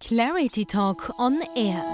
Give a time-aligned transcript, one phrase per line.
[0.00, 1.84] Clarity Talk on Air.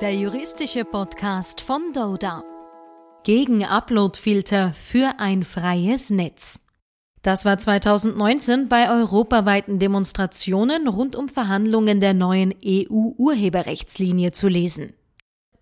[0.00, 2.44] Der juristische Podcast von Doda.
[3.24, 6.60] Gegen Uploadfilter für ein freies Netz.
[7.22, 14.92] Das war 2019 bei europaweiten Demonstrationen rund um Verhandlungen der neuen EU-Urheberrechtslinie zu lesen.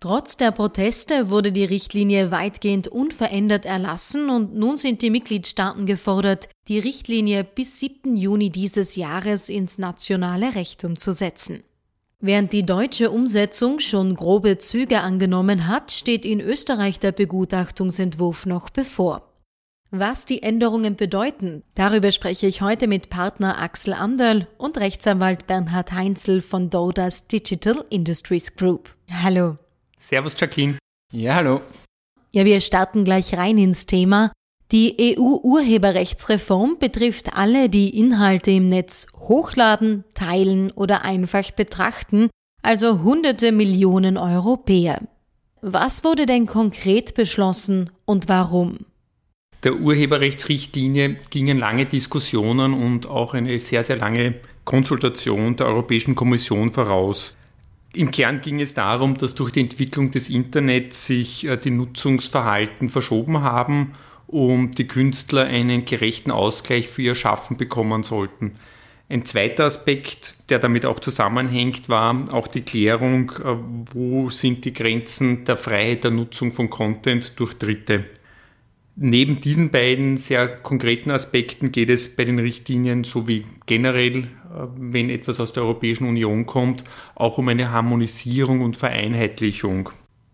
[0.01, 6.47] Trotz der Proteste wurde die Richtlinie weitgehend unverändert erlassen und nun sind die Mitgliedstaaten gefordert,
[6.69, 8.15] die Richtlinie bis 7.
[8.15, 11.63] Juni dieses Jahres ins nationale Recht umzusetzen.
[12.21, 18.69] Während die deutsche Umsetzung schon grobe Züge angenommen hat, steht in Österreich der Begutachtungsentwurf noch
[18.69, 19.33] bevor.
[19.91, 25.91] Was die Änderungen bedeuten, darüber spreche ich heute mit Partner Axel Anderl und Rechtsanwalt Bernhard
[25.91, 28.95] Heinzel von Dodas Digital Industries Group.
[29.11, 29.57] Hallo.
[29.99, 30.77] Servus, Jacqueline.
[31.11, 31.61] Ja, hallo.
[32.31, 34.31] Ja, wir starten gleich rein ins Thema.
[34.71, 42.29] Die EU-Urheberrechtsreform betrifft alle, die Inhalte im Netz hochladen, teilen oder einfach betrachten,
[42.61, 45.01] also hunderte Millionen Europäer.
[45.61, 48.85] Was wurde denn konkret beschlossen und warum?
[49.63, 56.71] Der Urheberrechtsrichtlinie gingen lange Diskussionen und auch eine sehr, sehr lange Konsultation der Europäischen Kommission
[56.71, 57.35] voraus.
[57.95, 62.89] Im Kern ging es darum, dass durch die Entwicklung des Internets sich äh, die Nutzungsverhalten
[62.89, 63.93] verschoben haben
[64.27, 68.53] und die Künstler einen gerechten Ausgleich für ihr Schaffen bekommen sollten.
[69.11, 73.55] Ein zweiter Aspekt, der damit auch zusammenhängt, war auch die Klärung, äh,
[73.91, 78.05] wo sind die Grenzen der Freiheit der Nutzung von Content durch Dritte.
[78.95, 84.27] Neben diesen beiden sehr konkreten Aspekten geht es bei den Richtlinien sowie generell
[84.75, 86.83] wenn etwas aus der Europäischen Union kommt,
[87.15, 89.89] auch um eine Harmonisierung und Vereinheitlichung.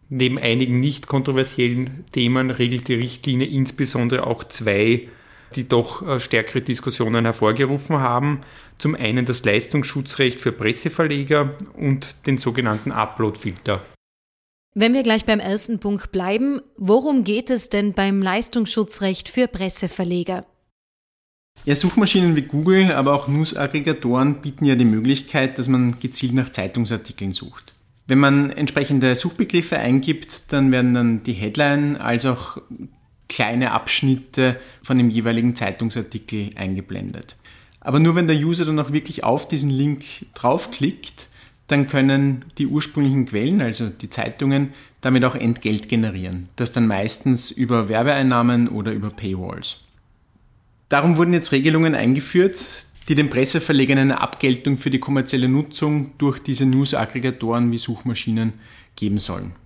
[0.10, 5.08] Neben einigen nicht kontroversiellen Themen regelt die Richtlinie insbesondere auch zwei,
[5.56, 8.42] die doch äh, stärkere Diskussionen hervorgerufen haben.
[8.78, 13.82] Zum einen das Leistungsschutzrecht für Presseverleger und den sogenannten Uploadfilter.
[14.76, 20.46] Wenn wir gleich beim ersten Punkt bleiben, worum geht es denn beim Leistungsschutzrecht für Presseverleger?
[21.66, 26.50] Ja, Suchmaschinen wie Google, aber auch News-Aggregatoren bieten ja die Möglichkeit, dass man gezielt nach
[26.50, 27.74] Zeitungsartikeln sucht.
[28.06, 32.60] Wenn man entsprechende Suchbegriffe eingibt, dann werden dann die Headline als auch
[33.30, 37.36] kleine Abschnitte von dem jeweiligen Zeitungsartikel eingeblendet.
[37.80, 40.04] Aber nur wenn der User dann auch wirklich auf diesen Link
[40.36, 41.30] draufklickt,
[41.66, 44.70] dann können die ursprünglichen Quellen, also die Zeitungen,
[45.02, 46.50] damit auch Entgelt generieren.
[46.58, 49.82] Das dann meistens über Werbeeinnahmen oder über Paywalls.
[50.96, 56.40] Darum wurden jetzt Regelungen eingeführt, die den Presseverlegern eine Abgeltung für die kommerzielle Nutzung durch
[56.40, 58.54] diese News-Aggregatoren wie Suchmaschinen
[58.96, 59.58] geben sollen.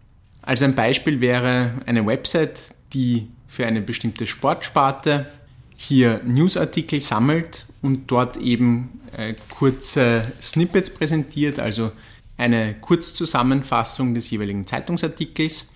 [0.42, 5.30] Also ein Beispiel wäre eine Website, die für eine bestimmte Sportsparte
[5.76, 11.92] hier Newsartikel sammelt und dort eben äh, kurze Snippets präsentiert, also
[12.38, 15.70] eine Kurzzusammenfassung des jeweiligen Zeitungsartikels.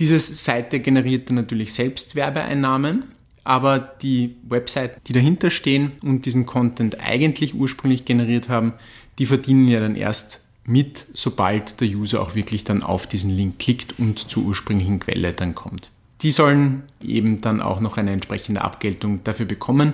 [0.00, 3.04] Diese Seite generiert dann natürlich selbst Werbeeinnahmen
[3.46, 8.72] aber die Webseiten, die dahinter stehen und diesen Content eigentlich ursprünglich generiert haben,
[9.18, 13.58] die verdienen ja dann erst mit, sobald der User auch wirklich dann auf diesen Link
[13.58, 15.90] klickt und zur ursprünglichen Quelle dann kommt.
[16.22, 19.92] Die sollen eben dann auch noch eine entsprechende Abgeltung dafür bekommen,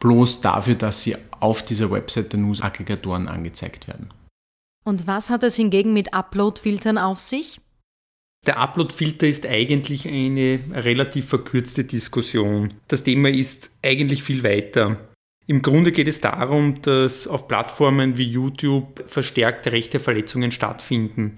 [0.00, 4.10] bloß dafür, dass sie auf dieser Website der News-Aggregatoren angezeigt werden.
[4.84, 7.60] Und was hat es hingegen mit Upload-Filtern auf sich?
[8.46, 12.74] Der Upload-Filter ist eigentlich eine relativ verkürzte Diskussion.
[12.88, 14.98] Das Thema ist eigentlich viel weiter.
[15.46, 21.36] Im Grunde geht es darum, dass auf Plattformen wie YouTube verstärkte Rechteverletzungen stattfinden.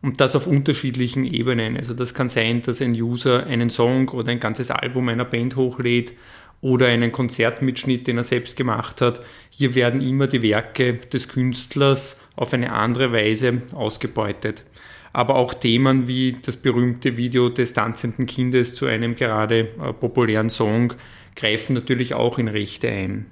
[0.00, 1.76] Und das auf unterschiedlichen Ebenen.
[1.76, 5.56] Also das kann sein, dass ein User einen Song oder ein ganzes Album einer Band
[5.56, 6.14] hochlädt
[6.62, 9.20] oder einen Konzertmitschnitt, den er selbst gemacht hat.
[9.50, 14.64] Hier werden immer die Werke des Künstlers auf eine andere Weise ausgebeutet
[15.12, 20.50] aber auch Themen wie das berühmte Video des tanzenden Kindes zu einem gerade äh, populären
[20.50, 20.94] Song
[21.36, 23.26] greifen natürlich auch in Rechte ein.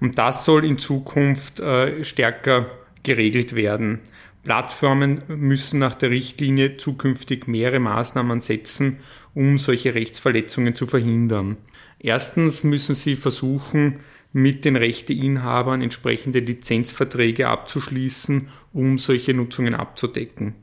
[0.00, 2.66] Und das soll in Zukunft äh, stärker
[3.02, 4.00] geregelt werden.
[4.42, 8.98] Plattformen müssen nach der Richtlinie zukünftig mehrere Maßnahmen setzen,
[9.32, 11.56] um solche Rechtsverletzungen zu verhindern.
[11.98, 14.00] Erstens müssen sie versuchen,
[14.34, 20.54] mit den Rechteinhabern entsprechende Lizenzverträge abzuschließen, um solche Nutzungen abzudecken.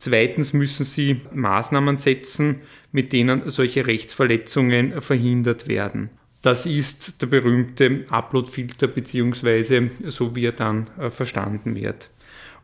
[0.00, 6.08] Zweitens müssen sie Maßnahmen setzen, mit denen solche Rechtsverletzungen verhindert werden.
[6.40, 12.08] Das ist der berühmte Upload-Filter beziehungsweise so wie er dann äh, verstanden wird.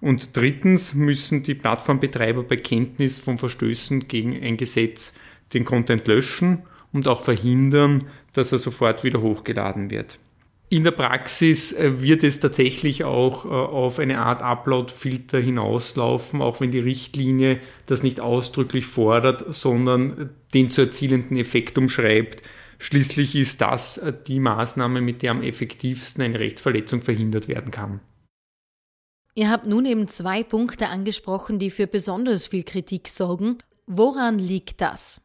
[0.01, 5.13] Und drittens müssen die Plattformbetreiber bei Kenntnis von Verstößen gegen ein Gesetz
[5.53, 6.63] den Content löschen
[6.95, 10.19] und auch verhindern, dass er sofort wieder hochgeladen wird.
[10.69, 16.61] In der Praxis äh, wird es tatsächlich auch äh, auf eine Art Upload-Filter hinauslaufen, auch
[16.61, 22.43] wenn die Richtlinie das nicht ausdrücklich fordert, sondern den zu erzielenden Effekt umschreibt.
[22.79, 28.01] Schließlich ist das äh, die Maßnahme, mit der am effektivsten eine Rechtsverletzung verhindert werden kann.
[29.35, 33.59] Ihr habt nun eben zwei Punkte angesprochen, die für besonders viel Kritik sorgen.
[33.87, 35.21] Woran liegt das?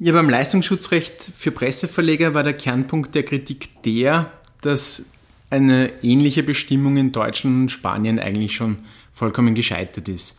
[0.00, 4.30] Ja, beim Leistungsschutzrecht für Presseverleger war der Kernpunkt der Kritik der,
[4.60, 5.06] dass
[5.50, 8.78] eine ähnliche Bestimmung in Deutschland und Spanien eigentlich schon
[9.12, 10.38] vollkommen gescheitert ist.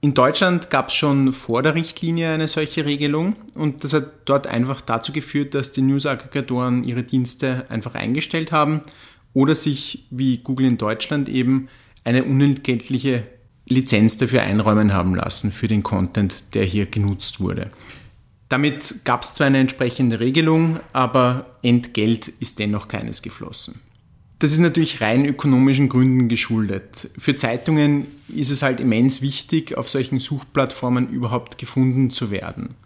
[0.00, 4.46] In Deutschland gab es schon vor der Richtlinie eine solche Regelung und das hat dort
[4.46, 8.80] einfach dazu geführt, dass die News-Aggregatoren ihre Dienste einfach eingestellt haben
[9.34, 11.68] oder sich, wie Google in Deutschland eben,
[12.04, 13.24] eine unentgeltliche
[13.66, 17.70] Lizenz dafür einräumen haben lassen für den Content, der hier genutzt wurde.
[18.48, 23.80] Damit gab es zwar eine entsprechende Regelung, aber Entgelt ist dennoch keines geflossen.
[24.38, 27.10] Das ist natürlich rein ökonomischen Gründen geschuldet.
[27.18, 32.76] Für Zeitungen ist es halt immens wichtig, auf solchen Suchplattformen überhaupt gefunden zu werden.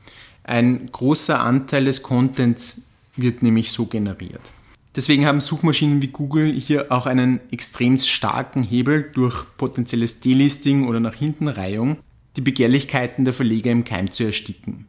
[0.44, 2.82] Ein großer Anteil des Contents
[3.16, 4.52] wird nämlich so generiert.
[4.96, 11.00] Deswegen haben Suchmaschinen wie Google hier auch einen extrem starken Hebel durch potenzielles Delisting oder
[11.00, 11.98] nach Hintenreihung,
[12.36, 14.86] die Begehrlichkeiten der Verleger im Keim zu ersticken.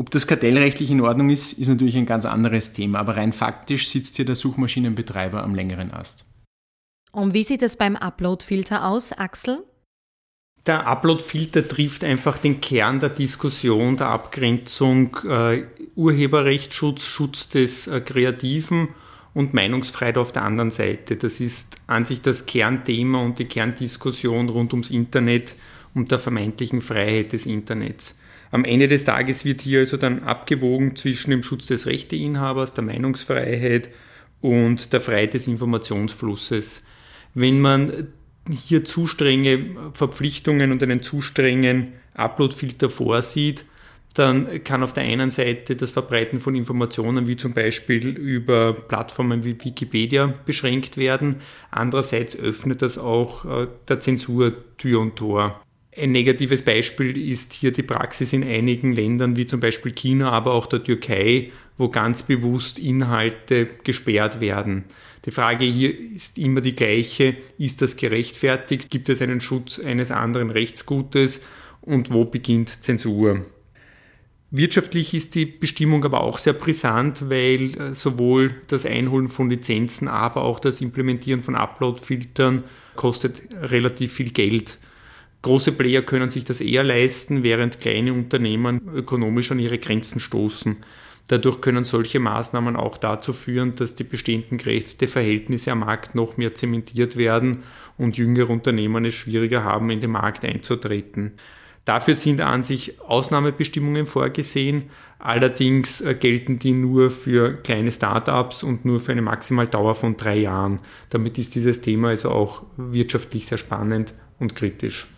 [0.00, 3.90] Ob das kartellrechtlich in Ordnung ist, ist natürlich ein ganz anderes Thema, aber rein faktisch
[3.90, 6.24] sitzt hier der Suchmaschinenbetreiber am längeren Ast.
[7.12, 9.62] Und wie sieht es beim Upload-Filter aus, Axel?
[10.64, 15.64] Der Upload-Filter trifft einfach den Kern der Diskussion der Abgrenzung äh,
[15.96, 18.88] Urheberrechtsschutz, Schutz des äh, Kreativen
[19.34, 21.16] und Meinungsfreiheit auf der anderen Seite.
[21.16, 25.56] Das ist an sich das Kernthema und die Kerndiskussion rund ums Internet
[25.92, 28.14] und der vermeintlichen Freiheit des Internets.
[28.50, 32.84] Am Ende des Tages wird hier also dann abgewogen zwischen dem Schutz des Rechteinhabers, der
[32.84, 33.90] Meinungsfreiheit
[34.40, 36.82] und der Freiheit des Informationsflusses.
[37.34, 38.08] Wenn man
[38.50, 43.64] hier zu strenge Verpflichtungen und einen zu strengen Uploadfilter vorsieht,
[44.14, 49.44] dann kann auf der einen Seite das Verbreiten von Informationen wie zum Beispiel über Plattformen
[49.44, 51.36] wie Wikipedia beschränkt werden.
[51.70, 55.62] Andererseits öffnet das auch äh, der Zensur Tür und Tor.
[55.96, 60.54] Ein negatives Beispiel ist hier die Praxis in einigen Ländern wie zum Beispiel China, aber
[60.54, 64.84] auch der Türkei, wo ganz bewusst Inhalte gesperrt werden.
[65.24, 68.88] Die Frage hier ist immer die gleiche, ist das gerechtfertigt?
[68.90, 71.40] Gibt es einen Schutz eines anderen Rechtsgutes?
[71.80, 73.44] Und wo beginnt Zensur?
[74.52, 80.08] Wirtschaftlich ist die Bestimmung aber auch sehr brisant, weil äh, sowohl das Einholen von Lizenzen,
[80.08, 82.64] aber auch das Implementieren von Upload-Filtern
[82.96, 84.78] kostet relativ viel Geld.
[85.42, 90.76] Große Player können sich das eher leisten, während kleine Unternehmen ökonomisch an ihre Grenzen stoßen.
[91.28, 96.54] Dadurch können solche Maßnahmen auch dazu führen, dass die bestehenden Kräfteverhältnisse am Markt noch mehr
[96.54, 97.62] zementiert werden
[97.96, 101.32] und jüngere Unternehmen es schwieriger haben, in den Markt einzutreten.
[101.84, 108.84] Dafür sind an sich Ausnahmebestimmungen vorgesehen, allerdings äh, gelten die nur für kleine Startups und
[108.84, 110.80] nur für eine Maximaldauer von drei Jahren.
[111.08, 115.08] Damit ist dieses Thema also auch wirtschaftlich sehr spannend und kritisch.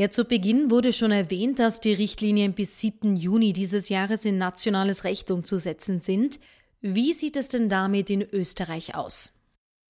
[0.00, 3.16] Ja, zu Beginn wurde schon erwähnt, dass die Richtlinien bis 7.
[3.16, 6.40] Juni dieses Jahres in nationales Recht umzusetzen sind.
[6.80, 9.34] Wie sieht es denn damit in Österreich aus?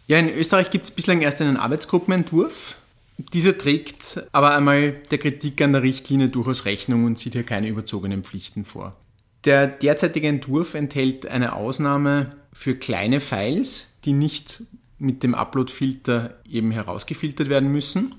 [0.09, 2.75] Ja, in Österreich gibt es bislang erst einen Arbeitsgruppenentwurf.
[3.19, 7.69] Dieser trägt aber einmal der Kritik an der Richtlinie durchaus Rechnung und sieht hier keine
[7.69, 8.97] überzogenen Pflichten vor.
[9.45, 14.65] Der derzeitige Entwurf enthält eine Ausnahme für kleine Files, die nicht
[14.99, 18.17] mit dem Upload-Filter eben herausgefiltert werden müssen.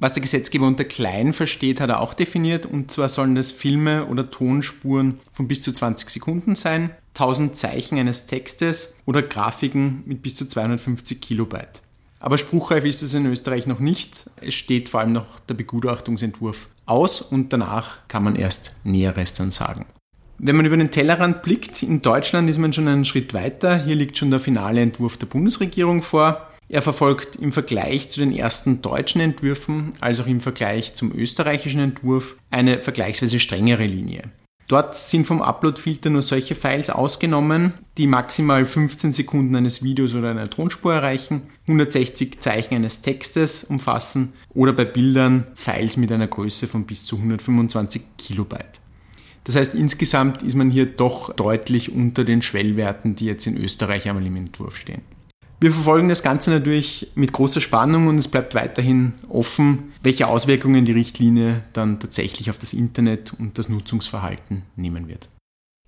[0.00, 2.66] Was der Gesetzgeber unter klein versteht, hat er auch definiert.
[2.66, 7.98] Und zwar sollen das Filme oder Tonspuren von bis zu 20 Sekunden sein, 1000 Zeichen
[7.98, 11.82] eines Textes oder Grafiken mit bis zu 250 Kilobyte.
[12.20, 14.30] Aber spruchreif ist es in Österreich noch nicht.
[14.40, 19.50] Es steht vor allem noch der Begutachtungsentwurf aus und danach kann man erst Näheres dann
[19.50, 19.86] sagen.
[20.38, 23.84] Wenn man über den Tellerrand blickt, in Deutschland ist man schon einen Schritt weiter.
[23.84, 26.48] Hier liegt schon der finale Entwurf der Bundesregierung vor.
[26.70, 31.80] Er verfolgt im Vergleich zu den ersten deutschen Entwürfen, als auch im Vergleich zum österreichischen
[31.80, 34.30] Entwurf, eine vergleichsweise strengere Linie.
[34.68, 40.30] Dort sind vom Upload-Filter nur solche Files ausgenommen, die maximal 15 Sekunden eines Videos oder
[40.30, 46.68] einer Tonspur erreichen, 160 Zeichen eines Textes umfassen oder bei Bildern Files mit einer Größe
[46.68, 48.80] von bis zu 125 Kilobyte.
[49.44, 54.06] Das heißt, insgesamt ist man hier doch deutlich unter den Schwellwerten, die jetzt in Österreich
[54.06, 55.00] einmal im Entwurf stehen.
[55.60, 60.84] Wir verfolgen das Ganze natürlich mit großer Spannung und es bleibt weiterhin offen, welche Auswirkungen
[60.84, 65.28] die Richtlinie dann tatsächlich auf das Internet und das Nutzungsverhalten nehmen wird.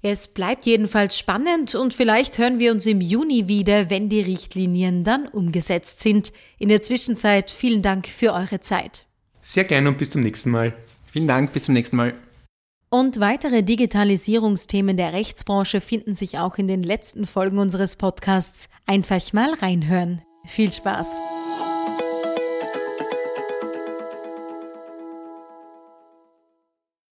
[0.02, 5.04] Es bleibt jedenfalls spannend und vielleicht hören wir uns im Juni wieder, wenn die Richtlinien
[5.04, 6.32] dann umgesetzt sind.
[6.58, 9.04] In der Zwischenzeit vielen Dank für eure Zeit.
[9.42, 10.72] Sehr gerne und bis zum nächsten Mal.
[11.12, 12.14] Vielen Dank, bis zum nächsten Mal.
[12.92, 18.68] Und weitere Digitalisierungsthemen der Rechtsbranche finden sich auch in den letzten Folgen unseres Podcasts.
[18.84, 20.22] Einfach mal reinhören.
[20.44, 21.06] Viel Spaß!